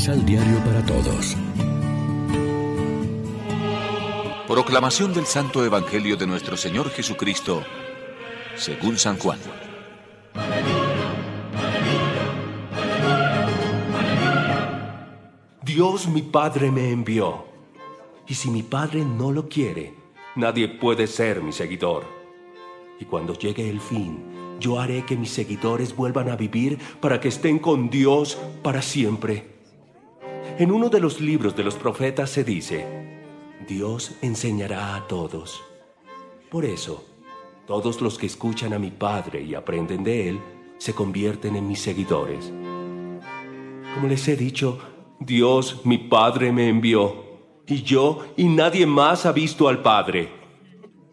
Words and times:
Misal 0.00 0.24
Diario 0.24 0.56
para 0.64 0.82
Todos. 0.86 1.36
Proclamación 4.48 5.12
del 5.12 5.26
Santo 5.26 5.62
Evangelio 5.62 6.16
de 6.16 6.26
nuestro 6.26 6.56
Señor 6.56 6.88
Jesucristo, 6.88 7.62
según 8.56 8.96
San 8.96 9.18
Juan. 9.18 9.38
Dios 15.62 16.08
mi 16.08 16.22
Padre 16.22 16.70
me 16.70 16.88
envió, 16.88 17.44
y 18.26 18.32
si 18.32 18.48
mi 18.48 18.62
Padre 18.62 19.04
no 19.04 19.30
lo 19.30 19.50
quiere, 19.50 19.92
nadie 20.34 20.66
puede 20.68 21.06
ser 21.08 21.42
mi 21.42 21.52
seguidor. 21.52 22.06
Y 22.98 23.04
cuando 23.04 23.34
llegue 23.34 23.68
el 23.68 23.82
fin, 23.82 24.56
yo 24.60 24.80
haré 24.80 25.04
que 25.04 25.18
mis 25.18 25.28
seguidores 25.28 25.94
vuelvan 25.94 26.30
a 26.30 26.36
vivir 26.36 26.78
para 27.02 27.20
que 27.20 27.28
estén 27.28 27.58
con 27.58 27.90
Dios 27.90 28.38
para 28.62 28.80
siempre. 28.80 29.59
En 30.60 30.70
uno 30.70 30.90
de 30.90 31.00
los 31.00 31.22
libros 31.22 31.56
de 31.56 31.64
los 31.64 31.74
profetas 31.76 32.28
se 32.28 32.44
dice, 32.44 32.84
Dios 33.66 34.18
enseñará 34.20 34.94
a 34.94 35.08
todos. 35.08 35.62
Por 36.50 36.66
eso, 36.66 37.02
todos 37.66 38.02
los 38.02 38.18
que 38.18 38.26
escuchan 38.26 38.74
a 38.74 38.78
mi 38.78 38.90
Padre 38.90 39.40
y 39.40 39.54
aprenden 39.54 40.04
de 40.04 40.28
Él, 40.28 40.40
se 40.76 40.92
convierten 40.94 41.56
en 41.56 41.66
mis 41.66 41.80
seguidores. 41.80 42.52
Como 43.94 44.06
les 44.06 44.28
he 44.28 44.36
dicho, 44.36 44.78
Dios, 45.18 45.80
mi 45.84 45.96
Padre, 45.96 46.52
me 46.52 46.68
envió, 46.68 47.24
y 47.66 47.82
yo 47.82 48.18
y 48.36 48.44
nadie 48.44 48.84
más 48.84 49.24
ha 49.24 49.32
visto 49.32 49.66
al 49.66 49.80
Padre. 49.80 50.28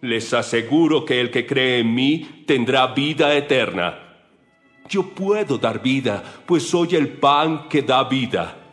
Les 0.02 0.34
aseguro 0.34 1.06
que 1.06 1.22
el 1.22 1.32
que 1.32 1.48
cree 1.48 1.80
en 1.80 1.96
mí 1.96 2.44
tendrá 2.46 2.88
vida 2.88 3.34
eterna. 3.34 4.28
Yo 4.90 5.04
puedo 5.04 5.58
dar 5.58 5.82
vida, 5.82 6.22
pues 6.46 6.68
soy 6.68 6.98
el 6.98 7.08
pan 7.08 7.70
que 7.70 7.82
da 7.82 8.04
vida. 8.04 8.67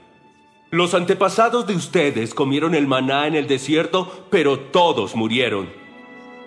Los 0.74 0.92
antepasados 0.92 1.68
de 1.68 1.76
ustedes 1.76 2.34
comieron 2.34 2.74
el 2.74 2.88
maná 2.88 3.28
en 3.28 3.36
el 3.36 3.46
desierto, 3.46 4.26
pero 4.28 4.58
todos 4.58 5.14
murieron. 5.14 5.68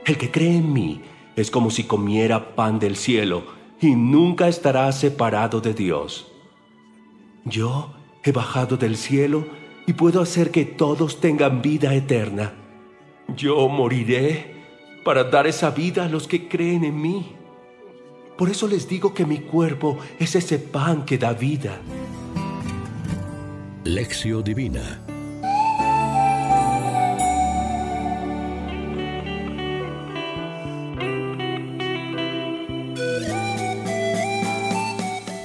El 0.03 0.17
que 0.17 0.30
cree 0.30 0.58
en 0.58 0.73
mí 0.73 1.02
es 1.38 1.50
como 1.50 1.72
si 1.72 1.86
comiera 1.86 2.53
pan 2.53 2.78
del 2.78 2.98
cielo 2.98 3.44
y 3.80 3.95
nunca 3.95 4.50
estará 4.50 4.92
separado 4.92 5.61
de 5.61 5.73
Dios. 5.73 6.30
Yo 7.45 7.94
he 8.22 8.33
bajado 8.33 8.75
del 8.75 8.98
cielo 8.98 9.45
y 9.86 9.94
puedo 9.94 10.22
hacer 10.22 10.52
que 10.52 10.66
todos 10.66 11.22
tengan 11.22 11.61
vida 11.61 11.95
eterna. 11.95 12.53
Yo 13.33 13.70
moriré 13.70 14.55
para 15.05 15.23
dar 15.23 15.48
esa 15.48 15.72
vida 15.72 16.03
a 16.03 16.09
los 16.09 16.28
que 16.28 16.50
creen 16.50 16.83
en 16.83 17.02
mí. 17.02 17.31
Por 18.38 18.50
eso 18.50 18.67
les 18.67 18.89
digo 18.89 19.14
que 19.14 19.25
mi 19.25 19.38
cuerpo 19.38 19.98
es 20.20 20.36
ese 20.36 20.59
pan 20.59 21.05
que 21.05 21.17
da 21.17 21.31
vida. 21.31 21.80
Lección 23.88 24.43
Divina 24.43 24.99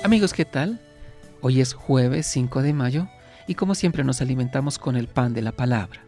Amigos, 0.03 0.33
¿qué 0.33 0.45
tal? 0.45 0.81
Hoy 1.41 1.61
es 1.61 1.73
jueves 1.73 2.27
5 2.27 2.63
de 2.63 2.73
mayo 2.73 3.07
y 3.47 3.55
como 3.55 3.77
siempre 3.77 4.03
nos 4.03 4.20
alimentamos 4.20 4.81
con 4.81 4.97
el 4.97 5.07
pan 5.07 5.35
de 5.35 5.43
la 5.43 5.53
palabra. 5.53 6.01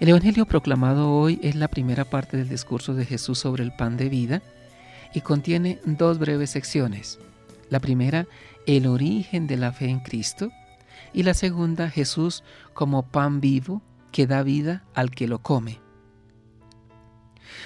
El 0.00 0.08
Evangelio 0.08 0.44
proclamado 0.46 1.12
hoy 1.12 1.38
es 1.44 1.54
la 1.54 1.68
primera 1.68 2.04
parte 2.04 2.36
del 2.36 2.48
discurso 2.48 2.94
de 2.94 3.04
Jesús 3.04 3.38
sobre 3.38 3.62
el 3.62 3.70
pan 3.70 3.96
de 3.96 4.08
vida 4.08 4.42
y 5.14 5.20
contiene 5.20 5.78
dos 5.84 6.18
breves 6.18 6.50
secciones. 6.50 7.20
La 7.70 7.78
primera, 7.78 8.26
el 8.66 8.88
origen 8.88 9.46
de 9.46 9.56
la 9.56 9.70
fe 9.70 9.86
en 9.86 10.00
Cristo, 10.00 10.50
y 11.12 11.22
la 11.22 11.34
segunda, 11.34 11.90
Jesús 11.90 12.44
como 12.74 13.02
pan 13.02 13.40
vivo 13.40 13.82
que 14.10 14.26
da 14.26 14.42
vida 14.42 14.84
al 14.94 15.10
que 15.10 15.28
lo 15.28 15.40
come. 15.40 15.80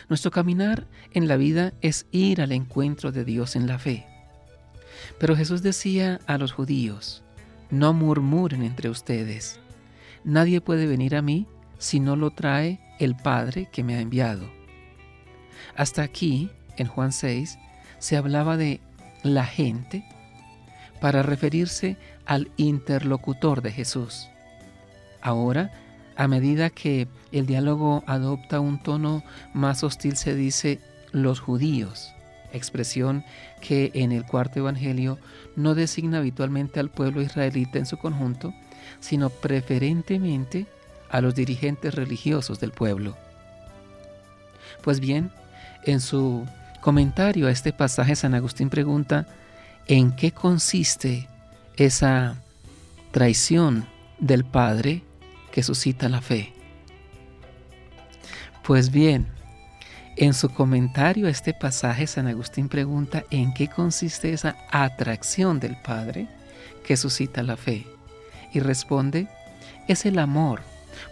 Nuestro 0.08 0.30
caminar 0.30 0.86
en 1.12 1.28
la 1.28 1.36
vida 1.36 1.72
es 1.80 2.06
ir 2.10 2.40
al 2.40 2.52
encuentro 2.52 3.12
de 3.12 3.24
Dios 3.24 3.56
en 3.56 3.66
la 3.66 3.78
fe. 3.78 4.06
Pero 5.18 5.36
Jesús 5.36 5.62
decía 5.62 6.20
a 6.26 6.38
los 6.38 6.52
judíos, 6.52 7.22
no 7.70 7.92
murmuren 7.92 8.62
entre 8.62 8.88
ustedes, 8.88 9.60
nadie 10.24 10.60
puede 10.60 10.86
venir 10.86 11.16
a 11.16 11.22
mí 11.22 11.46
si 11.78 12.00
no 12.00 12.16
lo 12.16 12.30
trae 12.30 12.80
el 12.98 13.16
Padre 13.16 13.68
que 13.72 13.84
me 13.84 13.96
ha 13.96 14.00
enviado. 14.00 14.50
Hasta 15.76 16.02
aquí, 16.02 16.50
en 16.76 16.86
Juan 16.86 17.12
6, 17.12 17.58
se 17.98 18.16
hablaba 18.16 18.56
de 18.56 18.80
la 19.22 19.44
gente 19.44 20.04
para 21.00 21.22
referirse 21.22 21.96
al 22.24 22.50
interlocutor 22.56 23.62
de 23.62 23.72
Jesús. 23.72 24.28
Ahora, 25.20 25.70
a 26.16 26.28
medida 26.28 26.70
que 26.70 27.08
el 27.32 27.46
diálogo 27.46 28.02
adopta 28.06 28.60
un 28.60 28.82
tono 28.82 29.22
más 29.52 29.84
hostil, 29.84 30.16
se 30.16 30.34
dice 30.34 30.80
los 31.12 31.40
judíos, 31.40 32.14
expresión 32.52 33.24
que 33.60 33.90
en 33.94 34.12
el 34.12 34.24
cuarto 34.24 34.60
evangelio 34.60 35.18
no 35.56 35.74
designa 35.74 36.18
habitualmente 36.18 36.80
al 36.80 36.90
pueblo 36.90 37.22
israelita 37.22 37.78
en 37.78 37.86
su 37.86 37.98
conjunto, 37.98 38.54
sino 39.00 39.30
preferentemente 39.30 40.66
a 41.10 41.20
los 41.20 41.34
dirigentes 41.34 41.94
religiosos 41.94 42.60
del 42.60 42.72
pueblo. 42.72 43.16
Pues 44.82 45.00
bien, 45.00 45.30
en 45.84 46.00
su 46.00 46.46
comentario 46.80 47.48
a 47.48 47.50
este 47.50 47.72
pasaje 47.72 48.16
San 48.16 48.34
Agustín 48.34 48.70
pregunta, 48.70 49.26
¿en 49.86 50.12
qué 50.12 50.32
consiste 50.32 51.28
esa 51.76 52.36
traición 53.12 53.86
del 54.18 54.44
Padre 54.44 55.02
que 55.52 55.62
suscita 55.62 56.08
la 56.08 56.20
fe? 56.20 56.52
Pues 58.64 58.90
bien, 58.90 59.26
en 60.16 60.34
su 60.34 60.48
comentario 60.48 61.26
a 61.28 61.30
este 61.30 61.54
pasaje 61.54 62.06
San 62.06 62.26
Agustín 62.26 62.68
pregunta, 62.68 63.24
¿en 63.30 63.54
qué 63.54 63.68
consiste 63.68 64.32
esa 64.32 64.56
atracción 64.70 65.60
del 65.60 65.76
Padre 65.76 66.28
que 66.84 66.96
suscita 66.96 67.42
la 67.42 67.56
fe? 67.56 67.86
Y 68.52 68.60
responde, 68.60 69.28
es 69.86 70.06
el 70.06 70.18
amor 70.18 70.62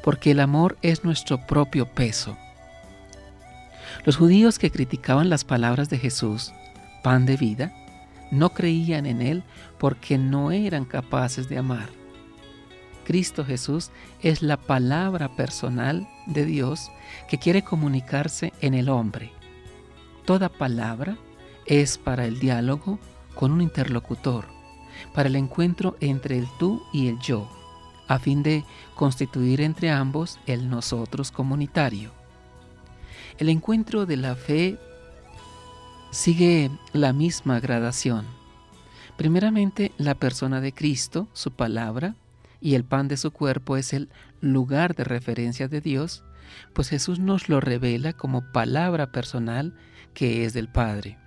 porque 0.03 0.33
el 0.33 0.41
amor 0.41 0.79
es 0.83 1.05
nuestro 1.05 1.47
propio 1.47 1.87
peso. 1.87 2.37
Los 4.05 4.17
judíos 4.17 4.59
que 4.59 4.71
criticaban 4.71 5.29
las 5.29 5.45
palabras 5.45 5.89
de 5.91 5.99
Jesús, 5.99 6.53
pan 7.03 7.27
de 7.27 7.37
vida, 7.37 7.73
no 8.31 8.51
creían 8.51 9.07
en 9.07 9.23
Él 9.23 9.43
porque 9.79 10.19
no 10.19 10.51
eran 10.51 10.85
capaces 10.85 11.49
de 11.49 11.59
amar. 11.59 11.89
Cristo 13.05 13.45
Jesús 13.45 13.91
es 14.23 14.43
la 14.43 14.57
palabra 14.57 15.37
personal 15.37 16.09
de 16.27 16.45
Dios 16.47 16.91
que 17.29 17.39
quiere 17.39 17.63
comunicarse 17.63 18.53
en 18.61 18.75
el 18.75 18.89
hombre. 18.89 19.33
Toda 20.25 20.49
palabra 20.49 21.19
es 21.67 21.99
para 21.99 22.25
el 22.25 22.39
diálogo 22.39 22.99
con 23.35 23.53
un 23.53 23.61
interlocutor, 23.61 24.47
para 25.15 25.29
el 25.29 25.37
encuentro 25.37 25.97
entre 26.01 26.39
el 26.39 26.47
tú 26.59 26.83
y 26.93 27.09
el 27.09 27.19
yo 27.19 27.49
a 28.09 28.19
fin 28.19 28.43
de 28.43 28.65
constituir 28.95 29.61
entre 29.61 29.91
ambos 29.91 30.39
el 30.47 30.69
nosotros 30.69 31.31
comunitario. 31.31 32.13
El 33.39 33.49
encuentro 33.49 34.07
de 34.07 34.17
la 34.17 34.37
fe 34.37 34.79
sigue 36.15 36.71
la 36.93 37.13
misma 37.13 37.59
gradación. 37.59 38.25
Primeramente, 39.17 39.91
la 39.99 40.15
persona 40.15 40.61
de 40.61 40.73
Cristo, 40.73 41.29
su 41.33 41.51
palabra, 41.51 42.15
y 42.61 42.77
el 42.77 42.85
pan 42.85 43.09
de 43.09 43.17
su 43.17 43.33
cuerpo 43.33 43.77
es 43.77 43.93
el 43.93 44.09
lugar 44.41 44.95
de 44.95 45.03
referencia 45.03 45.67
de 45.67 45.81
Dios, 45.81 46.23
pues 46.73 46.89
Jesús 46.89 47.19
nos 47.19 47.49
lo 47.49 47.61
revela 47.61 48.13
como 48.13 48.53
palabra 48.53 49.11
personal 49.11 49.75
que 50.15 50.45
es 50.45 50.55
del 50.55 50.69
Padre. 50.69 51.19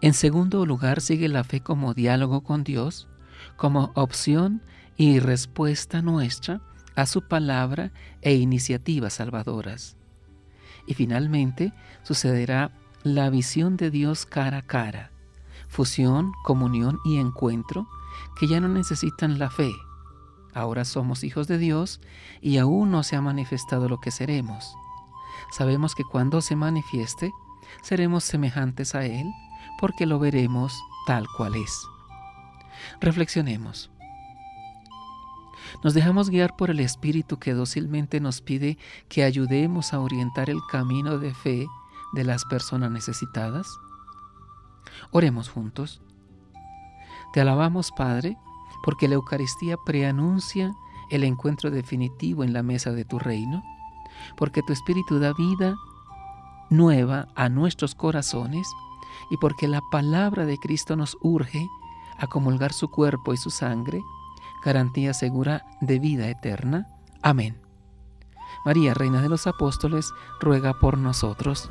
En 0.00 0.14
segundo 0.14 0.64
lugar, 0.64 1.02
sigue 1.02 1.28
la 1.28 1.44
fe 1.44 1.60
como 1.60 1.92
diálogo 1.92 2.42
con 2.42 2.64
Dios, 2.64 3.06
como 3.56 3.92
opción 3.94 4.62
y 4.96 5.18
respuesta 5.18 6.00
nuestra 6.00 6.62
a 6.94 7.04
su 7.04 7.20
palabra 7.20 7.92
e 8.22 8.34
iniciativas 8.34 9.12
salvadoras. 9.12 9.98
Y 10.86 10.94
finalmente 10.94 11.74
sucederá 12.02 12.72
la 13.06 13.30
visión 13.30 13.76
de 13.76 13.92
Dios 13.92 14.26
cara 14.26 14.58
a 14.58 14.62
cara, 14.62 15.12
fusión, 15.68 16.32
comunión 16.42 16.98
y 17.04 17.18
encuentro 17.18 17.86
que 18.36 18.48
ya 18.48 18.58
no 18.58 18.66
necesitan 18.66 19.38
la 19.38 19.48
fe. 19.48 19.70
Ahora 20.52 20.84
somos 20.84 21.22
hijos 21.22 21.46
de 21.46 21.56
Dios 21.56 22.00
y 22.40 22.58
aún 22.58 22.90
no 22.90 23.04
se 23.04 23.14
ha 23.14 23.20
manifestado 23.20 23.88
lo 23.88 24.00
que 24.00 24.10
seremos. 24.10 24.74
Sabemos 25.52 25.94
que 25.94 26.02
cuando 26.02 26.40
se 26.40 26.56
manifieste, 26.56 27.30
seremos 27.80 28.24
semejantes 28.24 28.96
a 28.96 29.04
Él 29.04 29.26
porque 29.78 30.04
lo 30.04 30.18
veremos 30.18 30.76
tal 31.06 31.28
cual 31.36 31.54
es. 31.54 31.86
Reflexionemos. 33.00 33.88
Nos 35.84 35.94
dejamos 35.94 36.28
guiar 36.28 36.56
por 36.56 36.70
el 36.70 36.80
Espíritu 36.80 37.38
que 37.38 37.54
dócilmente 37.54 38.18
nos 38.18 38.40
pide 38.40 38.78
que 39.08 39.22
ayudemos 39.22 39.92
a 39.92 40.00
orientar 40.00 40.50
el 40.50 40.58
camino 40.68 41.18
de 41.18 41.32
fe 41.34 41.68
de 42.12 42.24
las 42.24 42.44
personas 42.44 42.90
necesitadas. 42.90 43.78
Oremos 45.10 45.48
juntos. 45.48 46.00
Te 47.32 47.40
alabamos, 47.40 47.90
Padre, 47.92 48.36
porque 48.84 49.08
la 49.08 49.14
Eucaristía 49.14 49.76
preanuncia 49.84 50.74
el 51.10 51.24
encuentro 51.24 51.70
definitivo 51.70 52.44
en 52.44 52.52
la 52.52 52.62
mesa 52.62 52.92
de 52.92 53.04
tu 53.04 53.18
reino, 53.18 53.62
porque 54.36 54.62
tu 54.62 54.72
Espíritu 54.72 55.18
da 55.18 55.32
vida 55.32 55.76
nueva 56.70 57.28
a 57.36 57.48
nuestros 57.48 57.94
corazones 57.94 58.68
y 59.30 59.36
porque 59.36 59.68
la 59.68 59.80
palabra 59.90 60.46
de 60.46 60.58
Cristo 60.58 60.96
nos 60.96 61.16
urge 61.20 61.68
a 62.18 62.26
comulgar 62.26 62.72
su 62.72 62.88
cuerpo 62.88 63.34
y 63.34 63.36
su 63.36 63.50
sangre, 63.50 64.02
garantía 64.64 65.14
segura 65.14 65.64
de 65.80 65.98
vida 65.98 66.28
eterna. 66.28 66.88
Amén. 67.22 67.60
María, 68.64 68.94
Reina 68.94 69.22
de 69.22 69.28
los 69.28 69.46
Apóstoles, 69.46 70.12
ruega 70.40 70.74
por 70.80 70.98
nosotros. 70.98 71.70